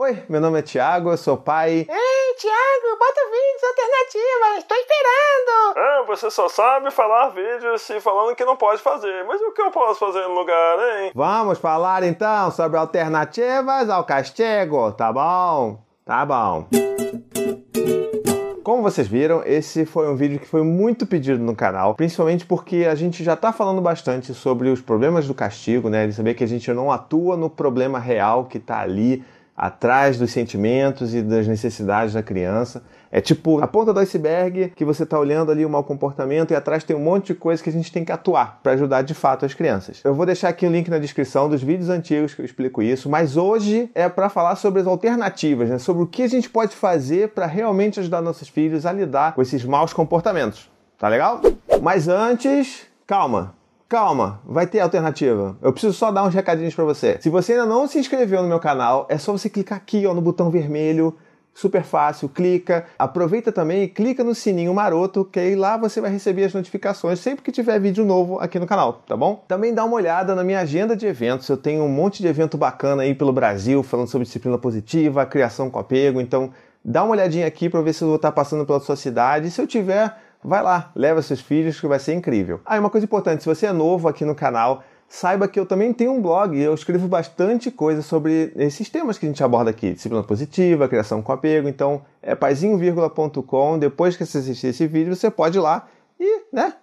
[0.00, 1.72] Oi, meu nome é Thiago, eu sou pai.
[1.72, 5.76] Ei, Thiago, bota vídeos alternativas, estou esperando!
[5.76, 9.24] Ah, você só sabe falar vídeos e falando que não pode fazer.
[9.26, 11.10] Mas o que eu posso fazer no lugar, hein?
[11.12, 15.82] Vamos falar então sobre alternativas ao castigo, tá bom?
[16.04, 16.68] Tá bom.
[18.62, 22.86] Como vocês viram, esse foi um vídeo que foi muito pedido no canal, principalmente porque
[22.88, 26.06] a gente já está falando bastante sobre os problemas do castigo, né?
[26.06, 29.24] De saber que a gente não atua no problema real que está ali
[29.58, 32.80] atrás dos sentimentos e das necessidades da criança.
[33.10, 36.54] É tipo a ponta do iceberg que você está olhando ali o mau comportamento e
[36.54, 39.14] atrás tem um monte de coisa que a gente tem que atuar para ajudar de
[39.14, 40.00] fato as crianças.
[40.04, 43.08] Eu vou deixar aqui o link na descrição dos vídeos antigos que eu explico isso,
[43.10, 45.78] mas hoje é para falar sobre as alternativas, né?
[45.78, 49.42] sobre o que a gente pode fazer para realmente ajudar nossos filhos a lidar com
[49.42, 50.70] esses maus comportamentos.
[50.96, 51.40] Tá legal?
[51.82, 53.54] Mas antes, calma,
[53.88, 55.56] Calma, vai ter alternativa.
[55.62, 57.16] Eu preciso só dar uns recadinhos para você.
[57.22, 60.12] Se você ainda não se inscreveu no meu canal, é só você clicar aqui ó,
[60.12, 61.16] no botão vermelho.
[61.54, 62.84] Super fácil, clica.
[62.98, 67.18] Aproveita também e clica no sininho maroto, que aí lá você vai receber as notificações
[67.18, 69.42] sempre que tiver vídeo novo aqui no canal, tá bom?
[69.48, 71.48] Também dá uma olhada na minha agenda de eventos.
[71.48, 75.70] Eu tenho um monte de evento bacana aí pelo Brasil, falando sobre disciplina positiva, criação
[75.70, 76.20] com apego.
[76.20, 76.50] Então,
[76.84, 79.50] dá uma olhadinha aqui para ver se eu vou estar passando pela sua cidade.
[79.50, 82.60] Se eu tiver, vai lá, leva seus filhos que vai ser incrível.
[82.64, 85.92] Ah, uma coisa importante, se você é novo aqui no canal, saiba que eu também
[85.92, 89.70] tenho um blog e eu escrevo bastante coisa sobre esses temas que a gente aborda
[89.70, 95.14] aqui, disciplina positiva, criação com apego, então é paizinho.com, depois que você assistir esse vídeo,
[95.14, 95.88] você pode ir lá
[96.20, 96.74] e, né,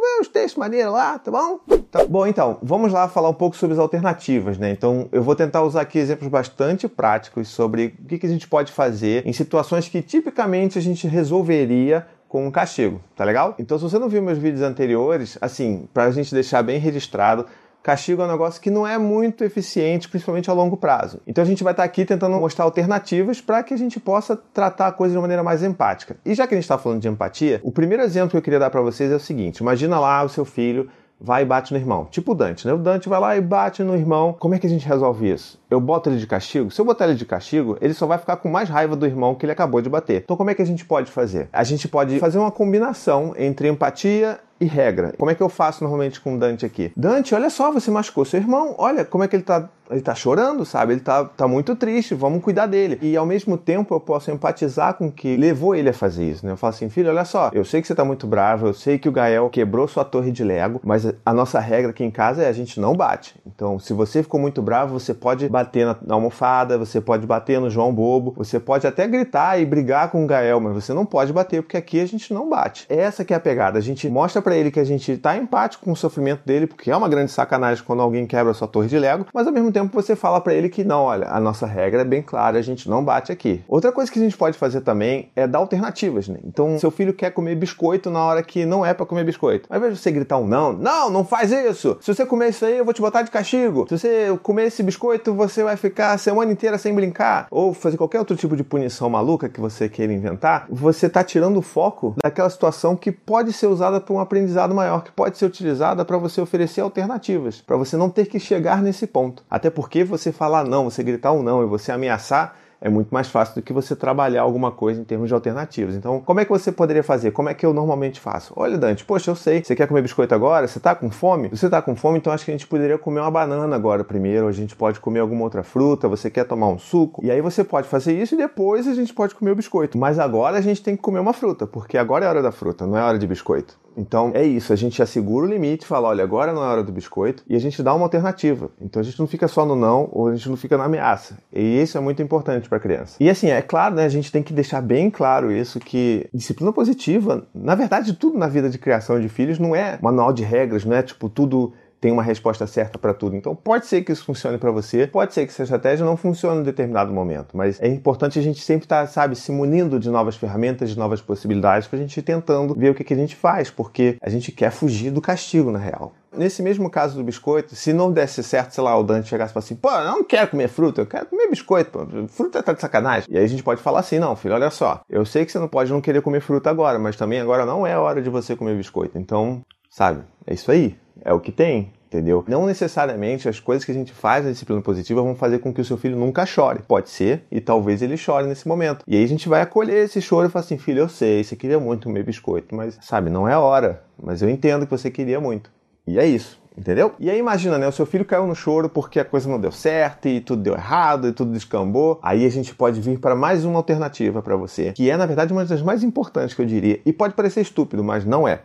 [0.00, 1.60] ver os textos maneiros lá, tá bom?
[1.90, 4.70] Tá, bom, então, vamos lá falar um pouco sobre as alternativas, né?
[4.70, 8.48] Então, eu vou tentar usar aqui exemplos bastante práticos sobre o que, que a gente
[8.48, 13.56] pode fazer em situações que tipicamente a gente resolveria com um castigo, tá legal?
[13.58, 17.44] Então, se você não viu meus vídeos anteriores, assim, para a gente deixar bem registrado,
[17.82, 21.20] castigo é um negócio que não é muito eficiente, principalmente a longo prazo.
[21.26, 24.86] Então a gente vai estar aqui tentando mostrar alternativas para que a gente possa tratar
[24.86, 26.18] a coisa de uma maneira mais empática.
[26.24, 28.60] E já que a gente está falando de empatia, o primeiro exemplo que eu queria
[28.60, 30.88] dar para vocês é o seguinte: imagina lá o seu filho
[31.20, 32.06] vai e bate no irmão.
[32.10, 32.72] Tipo o Dante, né?
[32.72, 34.34] O Dante vai lá e bate no irmão.
[34.38, 35.60] Como é que a gente resolve isso?
[35.70, 36.70] Eu boto ele de castigo?
[36.70, 39.34] Se eu botar ele de castigo, ele só vai ficar com mais raiva do irmão
[39.34, 40.22] que ele acabou de bater.
[40.24, 41.48] Então como é que a gente pode fazer?
[41.52, 45.14] A gente pode fazer uma combinação entre empatia e regra.
[45.18, 46.92] Como é que eu faço normalmente com o Dante aqui?
[46.96, 48.74] Dante, olha só, você machucou seu irmão.
[48.78, 50.94] Olha como é que ele tá ele tá chorando, sabe?
[50.94, 52.98] Ele tá, tá muito triste, vamos cuidar dele.
[53.02, 56.46] E ao mesmo tempo eu posso empatizar com o que levou ele a fazer isso,
[56.46, 56.52] né?
[56.52, 58.98] Eu falo assim, filho, olha só, eu sei que você tá muito bravo, eu sei
[58.98, 62.42] que o Gael quebrou sua torre de Lego, mas a nossa regra aqui em casa
[62.42, 63.34] é a gente não bate.
[63.46, 67.60] Então, se você ficou muito bravo, você pode bater na, na almofada, você pode bater
[67.60, 71.04] no João Bobo, você pode até gritar e brigar com o Gael, mas você não
[71.04, 72.86] pode bater, porque aqui a gente não bate.
[72.88, 73.78] Essa que é a pegada.
[73.78, 76.90] A gente mostra para ele que a gente tá empático com o sofrimento dele, porque
[76.90, 79.94] é uma grande sacanagem quando alguém quebra sua torre de Lego, mas ao mesmo tempo
[79.94, 82.90] você fala para ele que não, olha, a nossa regra é bem clara, a gente
[82.90, 83.62] não bate aqui.
[83.68, 86.40] Outra coisa que a gente pode fazer também é dar alternativas, né?
[86.44, 89.68] Então, seu filho quer comer biscoito na hora que não é para comer biscoito.
[89.70, 91.96] Ao invés de você gritar um não, não, não faz isso.
[92.00, 93.86] Se você comer isso aí, eu vou te botar de castigo.
[93.88, 97.46] Se você comer esse biscoito, você vai ficar a semana inteira sem brincar.
[97.52, 101.58] Ou fazer qualquer outro tipo de punição maluca que você queira inventar, você tá tirando
[101.58, 104.39] o foco daquela situação que pode ser usada para um aprendizado
[104.74, 108.82] maior, que pode ser utilizada para você oferecer alternativas, para você não ter que chegar
[108.82, 109.44] nesse ponto.
[109.50, 113.28] Até porque você falar não, você gritar um não e você ameaçar, é muito mais
[113.28, 115.94] fácil do que você trabalhar alguma coisa em termos de alternativas.
[115.94, 117.30] Então, como é que você poderia fazer?
[117.30, 118.54] Como é que eu normalmente faço?
[118.56, 120.66] Olha, Dante, poxa, eu sei, você quer comer biscoito agora?
[120.66, 121.48] Você tá com fome?
[121.48, 124.48] Você tá com fome, então acho que a gente poderia comer uma banana agora primeiro,
[124.48, 127.22] a gente pode comer alguma outra fruta, você quer tomar um suco?
[127.24, 129.98] E aí você pode fazer isso e depois a gente pode comer o biscoito.
[129.98, 132.86] Mas agora a gente tem que comer uma fruta, porque agora é hora da fruta,
[132.86, 133.78] não é hora de biscoito.
[133.96, 136.92] Então é isso, a gente assegura o limite, fala, olha, agora não é hora do
[136.92, 138.70] biscoito, e a gente dá uma alternativa.
[138.80, 141.38] Então a gente não fica só no não, ou a gente não fica na ameaça.
[141.52, 143.16] E isso é muito importante para a criança.
[143.20, 146.72] E assim, é claro, né, a gente tem que deixar bem claro isso que disciplina
[146.72, 150.84] positiva, na verdade, tudo na vida de criação de filhos não é manual de regras,
[150.84, 153.36] não é tipo tudo tem uma resposta certa para tudo.
[153.36, 156.60] Então pode ser que isso funcione para você, pode ser que essa estratégia não funcione
[156.60, 160.08] em determinado momento, mas é importante a gente sempre estar, tá, sabe, se munindo de
[160.10, 163.16] novas ferramentas, de novas possibilidades, para a gente ir tentando ver o que, que a
[163.16, 166.12] gente faz, porque a gente quer fugir do castigo na real.
[166.32, 169.74] Nesse mesmo caso do biscoito, se não desse certo, sei lá, o Dante chegasse assim,
[169.74, 173.28] pô, eu não quero comer fruta, eu quero comer biscoito, pô, fruta tá de sacanagem.
[173.28, 175.58] E aí a gente pode falar assim, não, filho, olha só, eu sei que você
[175.58, 178.54] não pode não querer comer fruta agora, mas também agora não é hora de você
[178.54, 179.18] comer biscoito.
[179.18, 182.44] Então, sabe, é isso aí, é o que tem entendeu?
[182.48, 185.80] Não necessariamente as coisas que a gente faz na disciplina positiva vão fazer com que
[185.80, 186.82] o seu filho nunca chore.
[186.86, 189.04] Pode ser, e talvez ele chore nesse momento.
[189.06, 191.54] E aí a gente vai acolher esse choro e falar assim: filho, eu sei, você
[191.54, 194.02] queria muito comer biscoito, mas sabe, não é hora.
[194.20, 195.70] Mas eu entendo que você queria muito.
[196.06, 196.60] E é isso.
[196.76, 197.14] Entendeu?
[197.18, 197.86] E aí imagina, né?
[197.86, 200.74] O seu filho caiu no choro porque a coisa não deu certo e tudo deu
[200.74, 202.18] errado e tudo descambou.
[202.22, 205.52] Aí a gente pode vir para mais uma alternativa para você, que é na verdade
[205.52, 207.00] uma das mais importantes que eu diria.
[207.04, 208.60] E pode parecer estúpido, mas não é.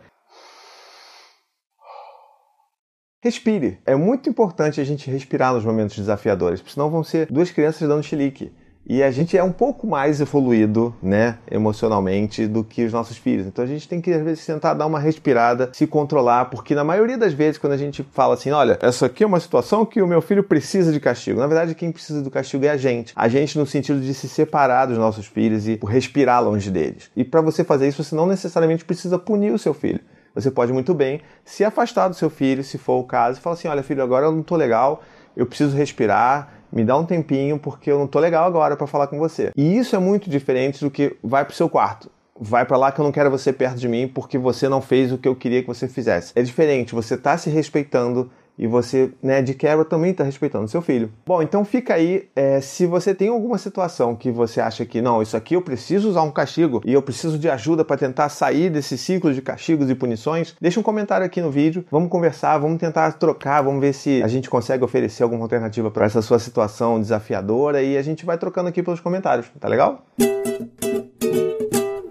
[3.26, 3.80] Respire.
[3.84, 7.88] É muito importante a gente respirar nos momentos desafiadores, porque senão vão ser duas crianças
[7.88, 8.52] dando chilique.
[8.86, 13.44] E a gente é um pouco mais evoluído, né, emocionalmente do que os nossos filhos.
[13.44, 16.84] Então a gente tem que às vezes tentar dar uma respirada, se controlar, porque na
[16.84, 20.00] maioria das vezes quando a gente fala assim, olha, essa aqui é uma situação que
[20.00, 21.40] o meu filho precisa de castigo.
[21.40, 23.12] Na verdade, quem precisa do castigo é a gente.
[23.16, 27.10] A gente no sentido de se separar dos nossos filhos e respirar longe deles.
[27.16, 29.98] E para você fazer isso, você não necessariamente precisa punir o seu filho.
[30.36, 33.54] Você pode muito bem se afastar do seu filho, se for o caso, e falar
[33.54, 35.02] assim: olha, filho, agora eu não tô legal,
[35.34, 39.06] eu preciso respirar, me dá um tempinho porque eu não tô legal agora para falar
[39.06, 39.50] com você.
[39.56, 42.10] E isso é muito diferente do que vai pro seu quarto.
[42.38, 45.10] Vai para lá que eu não quero você perto de mim porque você não fez
[45.10, 46.32] o que eu queria que você fizesse.
[46.36, 50.80] É diferente, você tá se respeitando e você, né, de quebra também está respeitando seu
[50.80, 51.10] filho.
[51.26, 55.22] Bom, então fica aí, é, se você tem alguma situação que você acha que não,
[55.22, 58.70] isso aqui eu preciso usar um castigo e eu preciso de ajuda para tentar sair
[58.70, 62.78] desse ciclo de castigos e punições, deixa um comentário aqui no vídeo, vamos conversar, vamos
[62.78, 67.00] tentar trocar, vamos ver se a gente consegue oferecer alguma alternativa para essa sua situação
[67.00, 70.04] desafiadora e a gente vai trocando aqui pelos comentários, tá legal?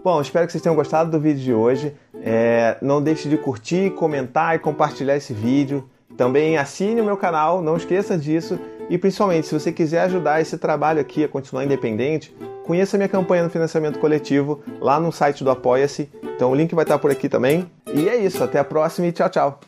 [0.03, 1.95] Bom, espero que vocês tenham gostado do vídeo de hoje.
[2.21, 5.89] É, não deixe de curtir, comentar e compartilhar esse vídeo.
[6.17, 8.59] Também assine o meu canal, não esqueça disso.
[8.89, 13.44] E principalmente, se você quiser ajudar esse trabalho aqui a continuar independente, conheça minha campanha
[13.44, 16.09] no financiamento coletivo lá no site do Apoia-se.
[16.35, 17.69] Então o link vai estar por aqui também.
[17.94, 19.59] E é isso, até a próxima e tchau, tchau.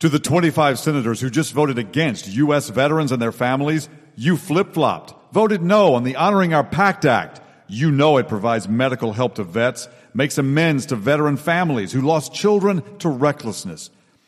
[0.00, 2.70] To the 25 senators who just voted against U.S.
[2.70, 7.40] veterans and their families, you flip flopped, voted no on the Honoring Our Pact Act.
[7.68, 12.34] You know it provides medical help to vets, makes amends to veteran families who lost
[12.34, 13.90] children to recklessness.